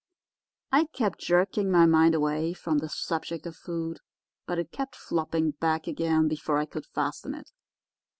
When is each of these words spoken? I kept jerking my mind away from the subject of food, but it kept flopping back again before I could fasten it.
I 0.71 0.85
kept 0.85 1.19
jerking 1.19 1.69
my 1.69 1.85
mind 1.85 2.15
away 2.15 2.53
from 2.53 2.79
the 2.79 2.89
subject 2.89 3.45
of 3.45 3.55
food, 3.55 3.99
but 4.47 4.57
it 4.57 4.71
kept 4.71 4.95
flopping 4.95 5.51
back 5.51 5.85
again 5.85 6.27
before 6.27 6.57
I 6.57 6.65
could 6.65 6.87
fasten 6.87 7.35
it. 7.35 7.51